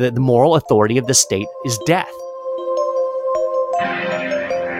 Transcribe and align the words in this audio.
The, 0.00 0.12
the 0.14 0.20
moral 0.20 0.54
authority 0.54 0.98
of 0.98 1.08
the 1.08 1.14
state 1.14 1.48
is 1.64 1.76
death. 1.84 2.08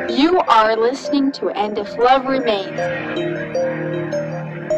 You 0.09 0.41
are 0.49 0.77
listening 0.77 1.33
to 1.33 1.49
And 1.51 1.77
If 1.77 1.99
Love 1.99 2.27
Remains, 2.27 2.79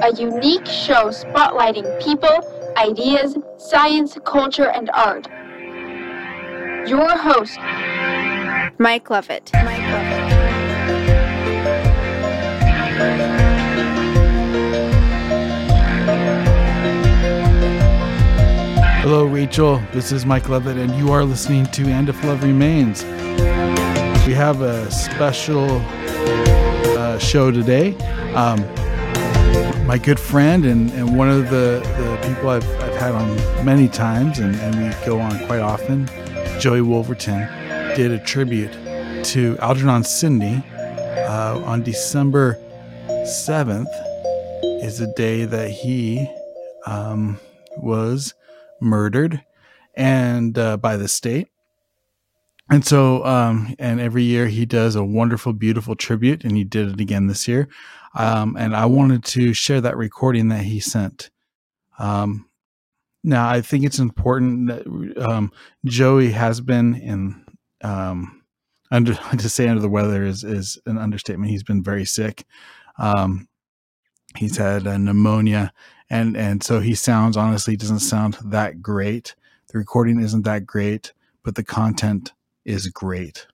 a 0.02 0.10
unique 0.18 0.64
show 0.64 1.10
spotlighting 1.10 2.02
people, 2.02 2.38
ideas, 2.78 3.36
science, 3.58 4.16
culture, 4.24 4.70
and 4.70 4.90
art. 4.94 5.28
Your 6.88 7.16
host, 7.18 7.58
Mike 8.78 9.10
Lovett. 9.10 9.50
Mike 9.54 9.78
Lovett. 9.78 10.32
Hello, 19.02 19.24
Rachel. 19.24 19.82
This 19.92 20.12
is 20.12 20.24
Mike 20.24 20.48
Lovett, 20.48 20.76
and 20.76 20.94
you 20.94 21.12
are 21.12 21.24
listening 21.24 21.66
to 21.66 21.86
And 21.88 22.08
If 22.08 22.22
Love 22.24 22.42
Remains. 22.42 23.04
We 24.26 24.34
have 24.34 24.62
a 24.62 24.90
special 24.90 25.66
uh, 26.98 27.18
show 27.18 27.50
today. 27.50 27.96
Um, 28.34 28.60
my 29.86 29.98
good 29.98 30.20
friend 30.20 30.64
and, 30.64 30.90
and 30.92 31.18
one 31.18 31.28
of 31.28 31.50
the, 31.50 31.80
the 31.98 32.28
people 32.28 32.50
I've, 32.50 32.64
I've 32.80 32.94
had 32.94 33.12
on 33.12 33.64
many 33.64 33.88
times, 33.88 34.38
and, 34.38 34.54
and 34.56 34.76
we 34.76 35.04
go 35.04 35.18
on 35.20 35.44
quite 35.46 35.60
often, 35.60 36.08
Joey 36.60 36.80
Wolverton, 36.80 37.48
did 37.94 38.10
a 38.10 38.18
tribute 38.18 38.72
to 39.22 39.58
Algernon 39.58 40.02
Sidney 40.02 40.62
uh, 41.28 41.60
on 41.62 41.82
December 41.82 42.56
7th, 43.06 43.84
is 44.82 44.98
the 44.98 45.12
day 45.14 45.44
that 45.44 45.70
he 45.70 46.26
um, 46.86 47.38
was 47.76 48.32
murdered 48.80 49.44
and 49.94 50.56
uh, 50.56 50.78
by 50.78 50.96
the 50.96 51.06
state. 51.06 51.48
And 52.70 52.82
so, 52.82 53.22
um, 53.26 53.74
and 53.78 54.00
every 54.00 54.22
year 54.22 54.46
he 54.46 54.64
does 54.64 54.96
a 54.96 55.04
wonderful, 55.04 55.52
beautiful 55.52 55.94
tribute, 55.94 56.44
and 56.44 56.56
he 56.56 56.64
did 56.64 56.88
it 56.88 57.00
again 57.00 57.26
this 57.26 57.46
year. 57.46 57.68
Um, 58.14 58.56
and 58.58 58.74
I 58.74 58.86
wanted 58.86 59.22
to 59.24 59.52
share 59.52 59.82
that 59.82 59.98
recording 59.98 60.48
that 60.48 60.62
he 60.62 60.80
sent. 60.80 61.30
Um, 61.98 62.48
now, 63.22 63.48
I 63.48 63.60
think 63.60 63.84
it's 63.84 63.98
important 63.98 64.68
that 64.68 65.22
um, 65.22 65.52
Joey 65.84 66.30
has 66.30 66.62
been 66.62 66.94
in 66.94 67.44
um, 67.82 68.42
under 68.90 69.14
to 69.38 69.48
say 69.48 69.68
under 69.68 69.80
the 69.82 69.88
weather 69.88 70.24
is 70.24 70.44
is 70.44 70.78
an 70.86 70.98
understatement. 70.98 71.50
He's 71.50 71.64
been 71.64 71.82
very 71.82 72.04
sick. 72.04 72.44
Um, 72.98 73.48
he's 74.36 74.56
had 74.56 74.86
a 74.86 74.98
pneumonia, 74.98 75.72
and 76.10 76.36
and 76.36 76.62
so 76.62 76.80
he 76.80 76.94
sounds 76.94 77.36
honestly 77.36 77.76
doesn't 77.76 78.00
sound 78.00 78.38
that 78.44 78.82
great. 78.82 79.34
The 79.72 79.78
recording 79.78 80.20
isn't 80.20 80.44
that 80.44 80.66
great, 80.66 81.12
but 81.42 81.54
the 81.54 81.64
content 81.64 82.32
is 82.64 82.88
great. 82.88 83.46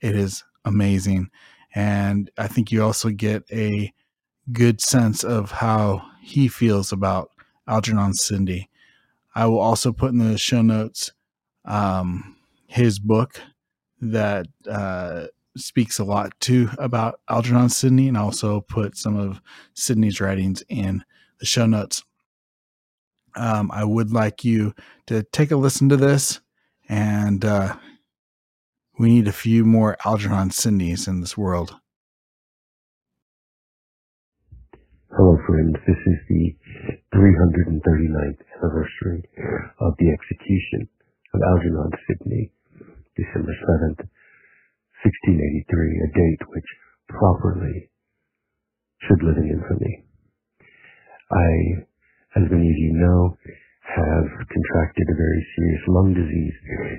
It 0.00 0.16
is 0.16 0.44
amazing. 0.64 1.30
And 1.74 2.30
I 2.36 2.48
think 2.48 2.72
you 2.72 2.82
also 2.82 3.10
get 3.10 3.44
a 3.52 3.92
good 4.52 4.80
sense 4.80 5.22
of 5.22 5.52
how 5.52 6.02
he 6.20 6.48
feels 6.48 6.92
about 6.92 7.30
Algernon 7.68 8.14
Sidney. 8.14 8.68
I 9.34 9.46
will 9.46 9.60
also 9.60 9.92
put 9.92 10.10
in 10.10 10.18
the 10.18 10.36
show 10.38 10.62
notes 10.62 11.12
um, 11.64 12.36
his 12.66 12.98
book 12.98 13.40
that 14.00 14.46
uh, 14.68 15.26
speaks 15.56 15.98
a 15.98 16.04
lot 16.04 16.32
too 16.40 16.70
about 16.78 17.20
Algernon 17.28 17.68
Sidney, 17.68 18.08
and 18.08 18.16
also 18.16 18.60
put 18.60 18.96
some 18.96 19.16
of 19.16 19.40
Sidney's 19.74 20.20
writings 20.20 20.62
in 20.68 21.04
the 21.38 21.46
show 21.46 21.66
notes. 21.66 22.02
Um, 23.36 23.70
I 23.72 23.84
would 23.84 24.12
like 24.12 24.44
you 24.44 24.74
to 25.06 25.22
take 25.22 25.50
a 25.50 25.56
listen 25.56 25.88
to 25.90 25.96
this 25.96 26.40
and 26.90 27.44
uh, 27.44 27.76
we 28.98 29.08
need 29.08 29.28
a 29.28 29.32
few 29.32 29.64
more 29.64 29.96
Algernon 30.04 30.50
Sidneys 30.50 31.06
in 31.06 31.20
this 31.20 31.38
world. 31.38 31.76
Hello, 35.16 35.38
friends. 35.46 35.76
This 35.86 35.96
is 36.06 36.18
the 36.28 36.56
339th 37.14 38.42
anniversary 38.58 39.22
of 39.80 39.94
the 39.98 40.10
execution 40.10 40.88
of 41.32 41.40
Algernon 41.42 41.92
Sidney, 42.06 42.50
December 43.16 43.54
7th, 43.54 44.02
1683, 45.02 46.06
a 46.06 46.08
date 46.14 46.42
which 46.52 46.70
properly 47.08 47.90
should 49.08 49.22
live 49.24 49.38
in 49.38 49.48
infamy. 49.48 50.04
I, 51.30 51.50
as 52.42 52.46
many 52.50 52.68
of 52.68 52.78
you 52.78 52.92
know, 53.00 53.36
have 53.96 54.28
contracted 54.46 55.06
a 55.10 55.18
very 55.18 55.42
serious 55.56 55.84
lung 55.88 56.14
disease, 56.14 56.56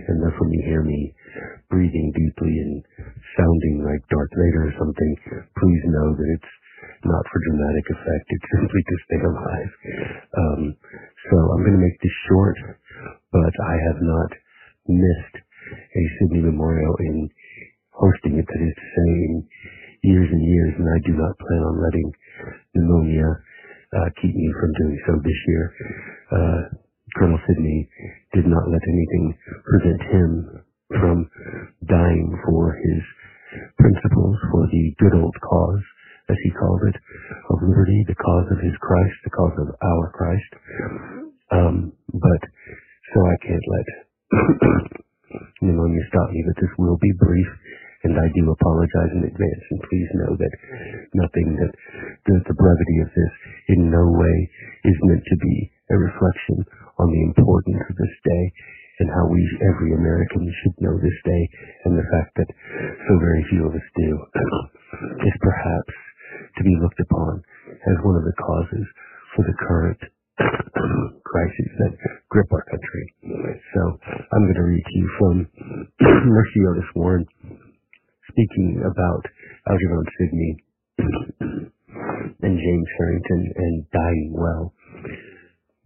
and 0.07 0.19
thus 0.23 0.35
when 0.39 0.51
you 0.51 0.61
hear 0.67 0.83
me 0.83 1.13
breathing 1.69 2.11
deeply 2.11 2.53
and 2.59 2.83
sounding 3.38 3.83
like 3.85 4.03
Darth 4.11 4.33
Vader 4.35 4.67
or 4.67 4.75
something, 4.75 5.11
please 5.55 5.83
know 5.88 6.07
that 6.16 6.29
it's 6.35 6.53
not 7.05 7.23
for 7.31 7.39
dramatic 7.47 7.85
effect. 7.95 8.25
It's 8.28 8.49
simply 8.59 8.81
to 8.83 8.95
stay 9.07 9.22
alive. 9.23 9.72
Um, 10.35 10.61
so 11.31 11.35
I'm 11.55 11.63
going 11.63 11.79
to 11.79 11.85
make 11.85 11.99
this 12.01 12.17
short, 12.28 12.57
but 13.31 13.53
I 13.55 13.75
have 13.88 14.01
not 14.01 14.31
missed 14.89 15.38
a 15.71 16.01
Sidney 16.19 16.41
Memorial 16.41 16.95
in 16.99 17.29
hosting 17.91 18.39
it, 18.39 18.45
that 18.47 18.61
is 18.61 18.75
to 18.75 18.87
say, 18.95 19.09
in 19.29 19.33
years 20.03 20.29
and 20.31 20.43
years, 20.43 20.73
and 20.77 20.87
I 20.89 20.99
do 21.05 21.13
not 21.13 21.37
plan 21.37 21.61
on 21.61 21.83
letting 21.83 22.09
pneumonia 22.73 23.29
uh, 23.93 24.09
keep 24.21 24.33
me 24.33 24.47
from 24.55 24.71
doing 24.79 24.97
so 25.05 25.13
this 25.21 25.39
year. 25.47 25.63
Uh, 26.31 26.61
Colonel 27.17 27.39
Sidney 27.45 27.89
did 28.33 28.47
not 28.47 28.63
let 28.71 28.81
anything 28.87 29.37
prevent 29.67 30.01
him 30.09 30.31
from 30.89 31.29
dying 31.87 32.31
for 32.47 32.73
his 32.75 33.01
principles, 33.77 34.37
for 34.51 34.63
the 34.71 34.95
good 34.99 35.15
old 35.19 35.35
cause, 35.43 35.83
as 36.29 36.37
he 36.43 36.51
called 36.51 36.81
it, 36.87 36.95
of 37.51 37.59
liberty, 37.67 38.05
the 38.07 38.15
cause 38.15 38.47
of 38.51 38.59
his 38.63 38.75
Christ, 38.79 39.15
the 39.23 39.35
cause 39.35 39.55
of 39.59 39.75
our 39.83 40.11
Christ. 40.15 40.51
Um, 41.51 41.91
but 42.07 42.41
so 43.13 43.19
I 43.27 43.35
can't 43.43 43.67
let 43.67 43.87
pneumonia 45.81 46.05
stop 46.13 46.29
me, 46.29 46.45
but 46.45 46.57
this 46.61 46.69
will 46.77 46.97
be 47.01 47.09
brief 47.17 47.49
and 48.05 48.17
I 48.17 48.29
do 48.33 48.49
apologize 48.49 49.13
in 49.13 49.25
advance. 49.25 49.65
And 49.69 49.81
please 49.89 50.09
know 50.13 50.33
that 50.37 50.53
nothing 51.13 51.57
that 51.57 51.73
the, 52.25 52.35
the 52.49 52.57
brevity 52.57 52.97
of 53.01 53.09
this 53.13 53.33
in 53.73 53.89
no 53.89 54.05
way 54.13 54.37
is 54.85 54.97
meant 55.05 55.25
to 55.25 55.37
be 55.37 55.57
a 55.89 55.97
reflection 55.97 56.65
on 56.97 57.09
the 57.09 57.23
importance 57.29 57.81
of 57.81 57.95
this 57.97 58.15
day 58.25 58.45
and 59.01 59.09
how 59.09 59.25
we, 59.29 59.41
every 59.65 59.93
American, 59.97 60.45
should 60.61 60.77
know 60.81 60.97
this 60.97 61.19
day 61.25 61.43
and 61.85 61.97
the 61.97 62.09
fact 62.13 62.37
that 62.37 62.49
so 63.09 63.17
very 63.17 63.45
few 63.49 63.65
of 63.65 63.73
us 63.73 63.87
do 63.97 64.11
is 65.25 65.37
perhaps 65.41 65.93
to 66.57 66.61
be 66.65 66.77
looked 66.81 67.01
upon 67.01 67.41
as 67.85 68.05
one 68.05 68.17
of 68.17 68.25
the 68.25 68.37
causes 68.37 68.85
for 69.33 69.45
the 69.45 69.57
current 69.61 70.01
crises 71.25 71.71
that 71.81 71.93
grip 72.29 72.49
our 72.49 72.65
country. 72.65 73.05
So 73.71 73.81
I'm 74.03 74.43
going 74.43 74.59
to 74.59 74.67
read 74.67 74.83
to 74.83 74.97
you 74.99 75.09
from 75.15 75.35
Mercy 76.27 76.59
Otis 76.67 76.91
Warren 76.93 77.25
speaking 78.27 78.83
about 78.83 79.23
Algernon 79.63 80.07
Sidney 80.19 80.51
and 82.43 82.55
James 82.59 82.89
Harrington 82.99 83.41
and 83.55 83.75
dying 83.91 84.31
well. 84.35 84.73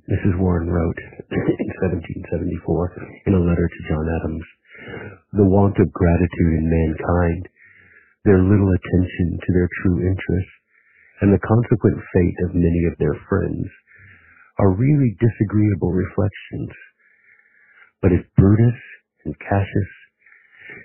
Mrs. 0.09 0.33
Warren 0.41 0.69
wrote 0.69 0.97
in 1.29 1.69
1774 2.25 3.25
in 3.29 3.33
a 3.37 3.45
letter 3.45 3.69
to 3.69 3.87
John 3.89 4.05
Adams, 4.21 4.45
the 5.33 5.45
want 5.45 5.77
of 5.77 5.93
gratitude 5.93 6.53
in 6.57 6.65
mankind, 6.65 7.49
their 8.25 8.41
little 8.41 8.73
attention 8.73 9.37
to 9.45 9.49
their 9.53 9.69
true 9.81 10.01
interests, 10.09 10.57
and 11.21 11.29
the 11.29 11.45
consequent 11.45 12.01
fate 12.13 12.39
of 12.49 12.57
many 12.57 12.89
of 12.89 12.97
their 12.97 13.13
friends 13.29 13.69
are 14.57 14.73
really 14.73 15.15
disagreeable 15.21 15.93
reflections. 15.93 16.73
But 18.01 18.11
if 18.11 18.25
Brutus 18.35 18.79
and 19.25 19.35
Cassius 19.39 19.93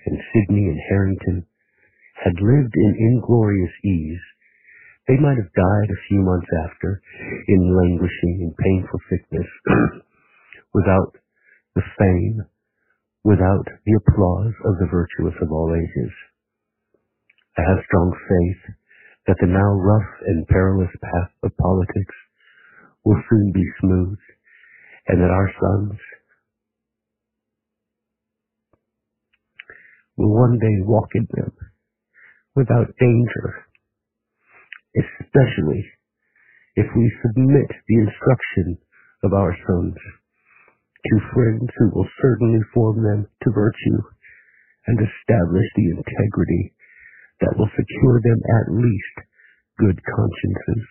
and 0.07 0.19
Sidney 0.33 0.69
and 0.69 0.81
Harrington 0.89 1.47
had 2.25 2.35
lived 2.41 2.75
in 2.77 2.97
inglorious 2.99 3.73
ease, 3.85 4.25
they 5.09 5.17
might 5.17 5.37
have 5.37 5.53
died 5.53 5.91
a 5.91 6.05
few 6.09 6.21
months 6.21 6.49
after 6.69 7.03
in 7.49 7.77
languishing 7.77 8.47
and 8.47 8.57
painful 8.57 9.01
sickness 9.11 9.49
without 10.75 11.17
the 11.75 11.83
fame, 11.99 12.41
without 13.25 13.67
the 13.87 13.99
applause 13.99 14.55
of 14.65 14.79
the 14.79 14.89
virtuous 14.91 15.35
of 15.43 15.51
all 15.51 15.75
ages. 15.75 16.13
I 17.59 17.63
have 17.63 17.85
strong 17.87 18.13
faith 18.15 18.75
that 19.27 19.37
the 19.41 19.47
now 19.47 19.73
rough 19.75 20.11
and 20.27 20.47
perilous 20.49 20.95
path 21.03 21.33
of 21.43 21.57
politics 21.57 22.17
will 23.05 23.21
soon 23.29 23.53
be 23.53 23.65
smooth 23.81 24.19
and 25.09 25.21
that 25.21 25.31
our 25.31 25.51
sons 25.61 25.99
will 30.21 30.37
one 30.37 30.59
day 30.61 30.77
walk 30.85 31.09
in 31.15 31.27
them 31.33 31.53
without 32.55 32.93
danger, 33.01 33.65
especially 34.93 35.81
if 36.77 36.87
we 36.95 37.11
submit 37.25 37.69
the 37.89 37.97
instruction 38.05 38.77
of 39.25 39.33
our 39.33 39.57
sons 39.67 39.97
to 41.09 41.17
friends 41.33 41.69
who 41.79 41.91
will 41.95 42.09
certainly 42.21 42.61
form 42.75 43.03
them 43.03 43.27
to 43.43 43.51
virtue 43.51 44.01
and 44.87 44.99
establish 45.01 45.69
the 45.77 45.89
integrity 45.97 46.75
that 47.41 47.57
will 47.57 47.71
secure 47.73 48.21
them 48.21 48.41
at 48.61 48.75
least 48.77 49.17
good 49.79 49.99
consciences. 50.05 50.85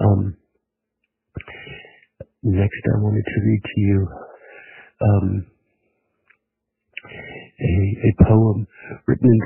Um, 0.00 0.36
next, 2.42 2.82
I 2.90 2.98
wanted 2.98 3.24
to 3.24 3.40
read 3.46 3.62
to 3.62 3.80
you 3.80 4.08
um, 5.00 5.46
a, 7.60 7.74
a 8.08 8.24
poem 8.26 8.66
written 9.06 9.30
in 9.30 9.40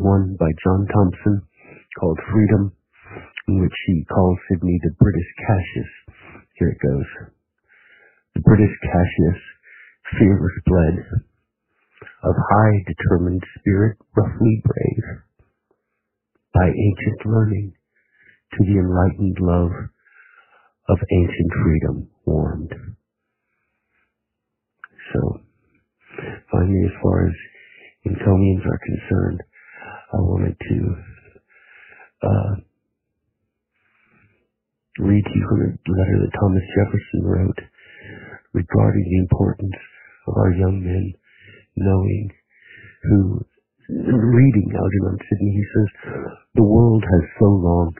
1791 0.00 0.36
by 0.40 0.50
John 0.64 0.86
Thompson 0.88 1.42
called 1.98 2.18
Freedom, 2.32 2.72
in 3.48 3.60
which 3.60 3.76
he 3.86 4.04
calls 4.08 4.38
Sidney 4.48 4.78
the 4.82 4.94
British 4.98 5.30
Cassius. 5.46 5.92
Here 6.56 6.70
it 6.70 6.80
goes. 6.80 7.08
The 8.34 8.40
British 8.40 8.72
Cassius, 8.82 9.40
fearless 10.18 10.56
bled, 10.66 10.96
of 12.24 12.34
high 12.36 12.84
determined 12.86 13.42
spirit, 13.58 13.96
roughly 14.16 14.62
brave, 14.64 15.04
by 16.54 16.68
ancient 16.68 17.26
learning 17.26 17.72
to 18.52 18.64
the 18.64 18.78
enlightened 18.78 19.36
love 19.40 19.70
of 20.88 20.98
ancient 21.12 21.52
freedom 21.62 22.08
warmed. 22.24 22.72
So, 25.12 25.40
finally, 26.50 26.82
as 26.84 26.96
far 27.02 27.26
as 27.26 27.34
encomiums 28.04 28.64
are 28.66 28.80
concerned, 28.84 29.40
I 30.12 30.18
wanted 30.18 30.56
to 30.58 30.78
uh, 32.22 32.52
read 34.98 35.24
to 35.24 35.34
you 35.34 35.46
from 35.48 35.60
a 35.62 35.70
letter 35.70 36.16
that 36.20 36.38
Thomas 36.38 36.66
Jefferson 36.76 37.22
wrote 37.22 37.60
regarding 38.52 39.06
the 39.06 39.22
importance 39.22 39.80
of 40.26 40.34
our 40.36 40.52
young 40.52 40.82
men 40.82 41.14
knowing 41.76 42.30
who, 43.02 43.40
reading 43.88 44.68
Algernon 44.74 45.18
Sidney, 45.18 45.52
he 45.54 45.64
says, 45.72 45.88
the 46.54 46.62
world 46.62 47.02
has 47.02 47.24
so 47.38 47.46
long, 47.46 47.94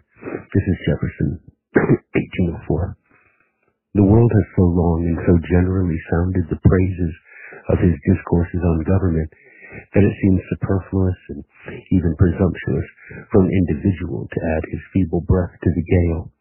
this 0.52 0.66
is 0.66 0.86
Jefferson, 0.86 1.40
1804, 2.60 2.96
the 3.94 4.04
world 4.04 4.30
has 4.34 4.46
so 4.56 4.66
long 4.66 5.02
and 5.06 5.18
so 5.26 5.32
generally 5.48 5.98
sounded 6.10 6.44
the 6.50 6.60
praises 6.62 7.14
of 7.68 7.78
his 7.78 7.96
discourses 8.06 8.62
on 8.64 8.88
government 8.88 9.30
that 9.94 10.02
it 10.02 10.14
seems 10.22 10.40
superfluous 10.50 11.18
and 11.30 11.44
even 11.92 12.16
presumptuous 12.16 12.86
for 13.30 13.42
an 13.42 13.50
individual 13.50 14.26
to 14.32 14.38
add 14.56 14.64
his 14.70 14.80
feeble 14.92 15.20
breath 15.22 15.54
to 15.62 15.70
the 15.70 15.84
gale. 15.84 16.32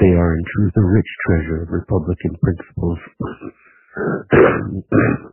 They 0.00 0.12
are 0.16 0.36
in 0.36 0.44
truth 0.56 0.72
a 0.76 0.84
rich 0.84 1.10
treasure 1.26 1.62
of 1.62 1.70
Republican 1.70 2.36
principles, 2.42 2.98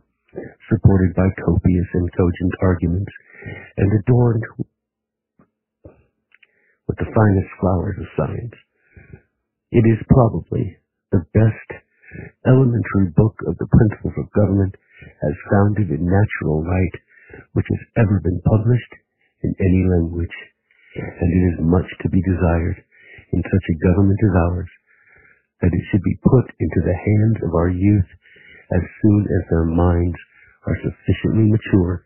supported 0.70 1.14
by 1.16 1.28
copious 1.44 1.88
and 1.94 2.08
cogent 2.14 2.54
arguments, 2.62 3.12
and 3.76 3.90
adorned 4.00 4.44
with 6.86 6.96
the 6.98 7.10
finest 7.14 7.48
flowers 7.60 7.96
of 7.98 8.06
science. 8.16 8.54
It 9.72 9.84
is 9.88 9.98
probably 10.08 10.76
the 11.10 11.24
best 11.32 11.82
elementary 12.46 13.08
book 13.16 13.34
of 13.48 13.56
the 13.58 13.66
principles 13.66 14.14
of 14.18 14.30
government 14.32 14.76
as 15.22 15.46
founded 15.50 15.90
in 15.90 16.04
natural 16.04 16.62
right 16.62 16.96
which 17.52 17.66
has 17.70 17.82
ever 17.96 18.20
been 18.20 18.40
published 18.44 18.92
in 19.42 19.54
any 19.60 19.82
language, 19.88 20.36
and 20.96 21.28
it 21.32 21.42
is 21.54 21.64
much 21.64 21.88
to 22.02 22.08
be 22.08 22.22
desired 22.22 22.78
in 23.32 23.42
such 23.42 23.66
a 23.72 23.80
government 23.80 24.20
as 24.20 24.34
ours 24.36 24.70
that 25.60 25.72
it 25.72 25.84
should 25.90 26.02
be 26.02 26.20
put 26.22 26.46
into 26.60 26.80
the 26.84 26.96
hands 26.96 27.38
of 27.46 27.54
our 27.54 27.70
youth 27.70 28.10
as 28.72 28.82
soon 29.02 29.22
as 29.24 29.42
their 29.48 29.64
minds 29.64 30.18
are 30.66 30.76
sufficiently 30.82 31.50
mature 31.50 32.04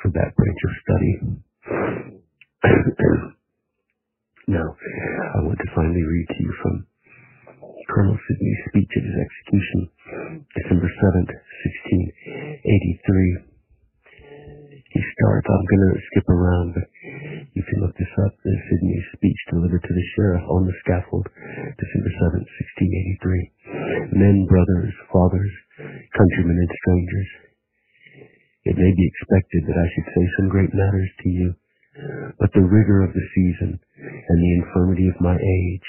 for 0.00 0.10
that 0.10 0.34
branch 0.36 0.62
of 0.64 0.72
study. 0.82 1.14
now, 4.48 4.68
I 5.34 5.38
want 5.42 5.58
to 5.58 5.74
finally 5.74 6.02
read 6.02 6.28
to 6.28 6.40
you 6.42 6.54
from 6.62 6.86
Colonel 7.90 8.18
Sidney's 8.28 8.62
speech 8.70 8.92
at 8.96 9.04
his 9.04 9.18
execution, 9.18 9.80
December 10.56 10.88
7th, 10.88 11.32
1683. 12.62 13.50
He 14.92 15.00
starts, 15.16 15.48
I'm 15.48 15.66
going 15.72 15.88
to 15.88 16.04
skip 16.12 16.28
around, 16.28 16.76
but 16.76 16.84
you 17.56 17.64
can 17.64 17.80
look 17.80 17.96
this 17.96 18.14
up, 18.22 18.36
the 18.44 18.54
Sidney's 18.68 19.08
speech 19.16 19.40
delivered 19.48 19.80
to 19.80 19.94
the 19.94 20.06
sheriff 20.14 20.44
on 20.46 20.68
the 20.68 20.76
scaffold, 20.84 21.26
December 21.80 22.12
7, 22.28 22.44
1683. 24.12 24.20
Men, 24.20 24.44
brothers, 24.44 24.92
fathers, 25.08 25.52
countrymen, 26.12 26.60
and 26.60 26.72
strangers, 26.84 27.30
it 28.68 28.76
may 28.76 28.92
be 28.92 29.10
expected 29.10 29.64
that 29.66 29.80
I 29.80 29.88
should 29.96 30.08
say 30.12 30.24
some 30.38 30.52
great 30.52 30.70
matters 30.70 31.10
to 31.24 31.28
you, 31.32 31.48
but 32.38 32.52
the 32.52 32.62
rigor 32.62 33.02
of 33.02 33.16
the 33.16 33.26
season 33.34 33.74
and 33.74 34.38
the 34.38 34.54
infirmity 34.60 35.08
of 35.08 35.24
my 35.24 35.34
age, 35.34 35.88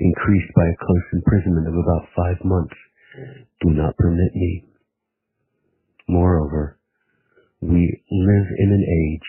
increased 0.00 0.50
by 0.56 0.66
a 0.66 0.80
close 0.80 1.06
imprisonment 1.12 1.68
of 1.68 1.76
about 1.76 2.08
five 2.16 2.40
months, 2.42 2.74
do 3.62 3.70
not 3.70 3.96
permit 4.00 4.32
me. 4.34 4.64
Moreover, 6.08 6.78
we 7.60 8.02
live 8.24 8.48
in 8.58 8.72
an 8.72 8.84
age 8.84 9.28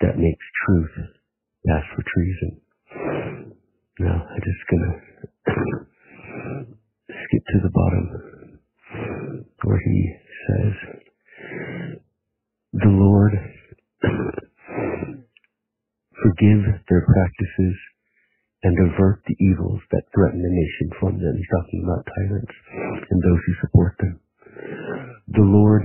that 0.00 0.18
makes 0.18 0.44
truth 0.66 0.94
pass 1.66 1.82
for 1.96 2.02
treason. 2.14 2.60
Now, 3.98 4.26
I'm 4.28 4.42
just 4.44 4.64
gonna 4.70 4.94
skip 7.08 7.44
to 7.48 7.58
the 7.62 7.70
bottom 7.72 8.60
where 9.64 9.80
he 9.84 10.14
says, 10.46 10.72
the 12.74 12.88
Lord 12.88 13.32
forgive 16.22 16.60
their 16.88 17.06
practices 17.06 17.76
and 18.64 18.76
avert 18.80 19.22
the 19.26 19.36
evils 19.40 19.80
that 19.92 20.08
threaten 20.14 20.40
the 20.40 20.48
nation 20.48 20.90
from 20.98 21.20
them. 21.20 21.36
He's 21.36 21.52
talking 21.52 21.84
about 21.84 22.08
tyrants 22.08 22.56
and 23.10 23.22
those 23.22 23.40
who 23.46 23.54
support 23.60 23.94
them. 24.00 24.20
The 25.28 25.44
Lord 25.44 25.82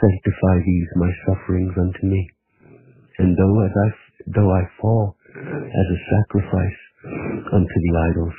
sanctify 0.00 0.56
these 0.64 0.88
my 0.96 1.12
sufferings 1.26 1.74
unto 1.76 2.06
me. 2.06 2.22
And 3.18 3.36
though 3.36 3.58
as 3.64 3.74
I 3.74 3.88
though 4.34 4.50
I 4.50 4.62
fall 4.80 5.16
as 5.36 5.88
a 5.90 6.04
sacrifice 6.10 6.80
unto 7.52 7.76
the 7.84 7.94
idols, 8.10 8.38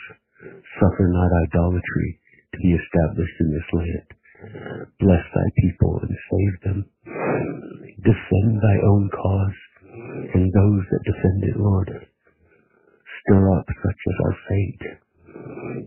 suffer 0.80 1.08
not 1.08 1.32
idolatry 1.48 2.20
to 2.54 2.58
be 2.60 2.76
established 2.76 3.38
in 3.40 3.50
this 3.52 3.70
land. 3.74 4.08
Bless 5.00 5.24
thy 5.34 5.48
people 5.62 6.00
and 6.02 6.12
save 6.12 6.56
them. 6.64 6.80
Defend 8.04 8.62
thy 8.62 8.78
own 8.88 9.10
cause 9.10 9.60
and 10.34 10.52
those 10.52 10.84
that 10.92 11.04
defend 11.06 11.44
it, 11.44 11.58
Lord. 11.58 11.90
Stir 13.22 13.58
up 13.58 13.66
such 13.68 14.02
as 14.08 14.18
are 14.24 14.38
faint. 14.50 14.82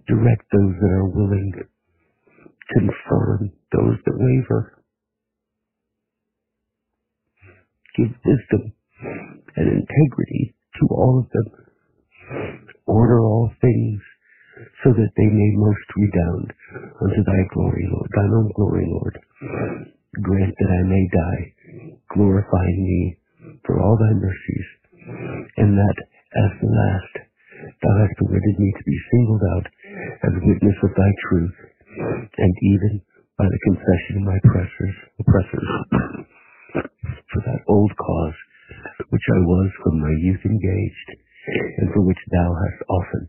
Direct 0.06 0.44
those 0.52 0.75
that 0.80 0.90
are 0.90 1.08
willing. 1.08 1.52
Confirm 2.72 3.52
those 3.72 3.96
that 4.04 4.18
waver. 4.18 4.77
Give 7.99 8.14
wisdom 8.25 8.73
and 9.57 9.67
integrity 9.67 10.55
to 10.78 10.87
all 10.95 11.19
of 11.19 11.26
them. 11.35 11.52
Order 12.87 13.21
all 13.21 13.50
things 13.61 14.00
so 14.85 14.90
that 14.95 15.12
they 15.17 15.26
may 15.26 15.50
most 15.55 15.88
redound 15.97 16.52
unto 17.02 17.23
thy 17.26 17.43
glory, 17.55 17.87
Lord, 17.90 18.11
thine 18.14 18.35
own 18.35 18.50
glory, 18.55 18.87
Lord. 18.87 19.19
Grant 20.23 20.55
that 20.59 20.71
I 20.71 20.83
may 20.87 21.05
die, 21.11 21.43
glorifying 22.14 22.81
thee 22.87 23.19
for 23.67 23.81
all 23.81 23.99
thy 23.99 24.14
mercies, 24.14 24.69
and 25.59 25.78
that, 25.78 25.99
as 26.38 26.50
the 26.61 26.71
last, 26.71 27.14
thou 27.83 27.95
hast 27.99 28.19
permitted 28.19 28.57
me 28.59 28.73
to 28.78 28.85
be 28.85 28.99
singled 29.11 29.43
out 29.57 29.67
as 30.23 30.43
witness 30.47 30.78
of 30.83 30.90
thy 30.97 31.11
truth, 31.31 31.57
and 32.38 32.55
even 32.62 33.02
by 33.38 33.47
the 33.47 33.62
confession 33.67 34.23
of 34.23 34.23
my 34.26 34.38
oppressors, 34.43 34.97
oppressors, 35.21 35.71
for 37.33 37.40
that 37.47 37.62
old 37.69 37.93
cause 37.97 38.35
which 39.11 39.17
I 39.28 39.40
was 39.44 39.70
from 39.85 40.00
my 40.00 40.14
youth 40.25 40.44
engaged, 40.44 41.08
and 41.78 41.92
for 41.92 42.02
which 42.02 42.18
thou 42.32 42.49
hast 42.52 42.80
often 42.88 43.28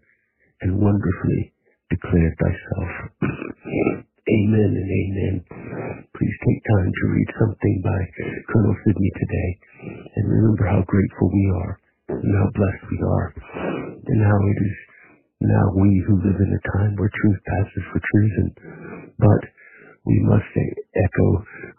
and 0.61 0.79
wonderfully 0.79 1.53
declared 1.89 2.35
thyself. 2.39 2.91
amen 4.29 4.71
and 4.75 4.89
amen. 4.89 5.35
Please 6.15 6.37
take 6.47 6.61
time 6.67 6.91
to 6.91 7.05
read 7.11 7.29
something 7.39 7.75
by 7.83 7.99
Colonel 8.51 8.75
Sidney 8.85 9.11
today 9.15 9.49
and 10.15 10.27
remember 10.27 10.65
how 10.67 10.83
grateful 10.87 11.31
we 11.31 11.45
are 11.51 11.79
and 12.09 12.31
how 12.35 12.49
blessed 12.53 12.85
we 12.91 12.99
are 13.03 13.33
and 14.05 14.19
how 14.23 14.39
it 14.47 14.59
is 14.59 14.77
now 15.41 15.71
we 15.71 16.03
who 16.03 16.19
live 16.19 16.35
in 16.35 16.51
a 16.51 16.67
time 16.75 16.95
where 16.97 17.11
truth 17.15 17.39
passes 17.47 17.83
for 17.91 18.01
treason. 18.11 18.51
But 19.17 19.41
we 20.03 20.19
must 20.19 20.51
echo 20.51 21.27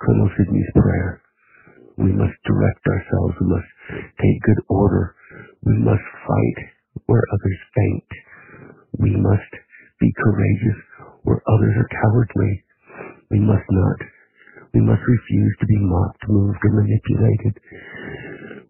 Colonel 0.00 0.30
Sidney's 0.36 0.72
prayer. 0.72 1.20
We 1.98 2.12
must 2.12 2.32
direct 2.48 2.80
ourselves. 2.88 3.36
We 3.36 3.48
must 3.52 3.68
take 4.20 4.42
good 4.42 4.62
order. 4.68 5.14
We 5.62 5.74
must 5.78 6.04
fight 6.26 6.58
where 7.06 7.22
others 7.32 7.60
faint. 7.74 8.10
We 8.98 9.10
must 9.16 9.52
be 10.00 10.12
courageous 10.16 10.80
where 11.22 11.42
others 11.46 11.74
are 11.76 11.90
cowardly. 12.02 12.64
We 13.30 13.40
must 13.40 13.66
not. 13.70 13.98
We 14.72 14.80
must 14.80 15.02
refuse 15.02 15.54
to 15.60 15.66
be 15.66 15.78
mocked, 15.78 16.24
moved, 16.28 16.58
or 16.62 16.72
manipulated. 16.82 17.58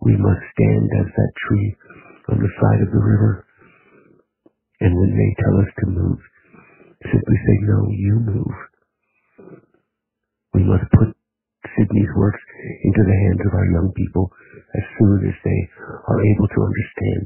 We 0.00 0.16
must 0.16 0.42
stand 0.56 0.88
as 1.00 1.08
that 1.12 1.32
tree 1.48 1.76
on 2.30 2.38
the 2.40 2.52
side 2.60 2.80
of 2.82 2.90
the 2.92 3.04
river. 3.04 3.46
And 4.80 4.96
when 4.96 5.12
they 5.12 5.30
tell 5.44 5.60
us 5.60 5.70
to 5.80 5.86
move, 5.90 6.18
simply 7.04 7.36
say, 7.36 7.56
no, 7.68 7.88
you 7.90 8.14
move. 8.20 8.56
We 10.54 10.64
must 10.64 10.90
put 10.92 11.16
Sidney's 11.76 12.12
works 12.16 12.40
into 12.84 13.02
the 13.04 13.18
hands 13.28 13.42
of 13.44 13.52
our 13.54 13.68
young 13.68 13.92
people 13.92 14.32
as 14.74 14.84
soon 14.98 15.28
as 15.28 15.36
they 15.44 15.60
are 16.08 16.20
able 16.24 16.48
to 16.48 16.60
understand 16.64 17.20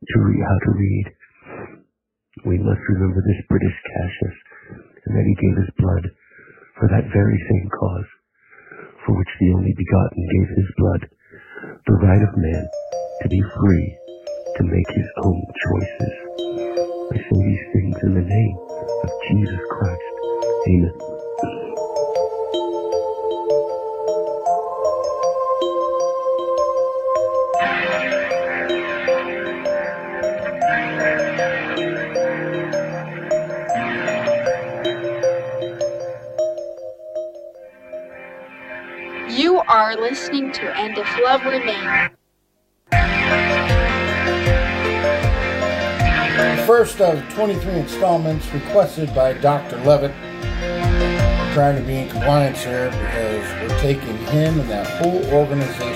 to 0.00 0.16
read, 0.20 0.42
how 0.42 0.58
to 0.64 0.72
read. 0.76 1.06
We 2.46 2.58
must 2.58 2.80
remember 2.88 3.20
this 3.20 3.44
British 3.48 3.76
Cassius 3.84 4.38
and 5.06 5.12
that 5.16 5.28
he 5.28 5.36
gave 5.36 5.56
his 5.60 5.72
blood 5.76 6.04
for 6.78 6.88
that 6.88 7.12
very 7.12 7.36
same 7.50 7.68
cause 7.68 8.10
for 9.04 9.16
which 9.16 9.32
the 9.40 9.52
only 9.52 9.74
begotten 9.76 10.22
gave 10.32 10.48
his 10.56 10.70
blood, 10.76 11.02
the 11.86 11.98
right 12.00 12.22
of 12.22 12.36
man 12.36 12.64
to 13.22 13.28
be 13.28 13.42
free 13.60 13.98
to 14.56 14.62
make 14.64 14.88
his 14.94 15.08
own 15.24 15.42
choices. 15.68 16.14
I 17.12 17.16
say 17.16 17.38
these 17.44 17.66
things 17.72 17.96
in 18.02 18.14
the 18.14 18.28
name 18.28 18.56
of 19.04 19.10
Jesus 19.28 19.60
Christ. 19.68 20.02
Amen. 20.68 21.09
Listening 40.10 40.50
to 40.50 40.62
And 40.76 40.98
If 40.98 41.06
Love 41.22 41.44
Remains. 41.44 42.10
First 46.66 47.00
of 47.00 47.22
23 47.32 47.74
installments 47.74 48.52
requested 48.52 49.14
by 49.14 49.34
Dr. 49.34 49.76
Levitt. 49.84 50.10
We're 50.10 51.54
trying 51.54 51.76
to 51.76 51.82
be 51.86 51.94
in 51.98 52.08
compliance 52.08 52.64
here 52.64 52.90
because 52.90 53.70
we're 53.70 53.78
taking 53.78 54.16
him 54.26 54.58
and 54.58 54.68
that 54.68 54.88
whole 55.00 55.24
organization. 55.32 55.89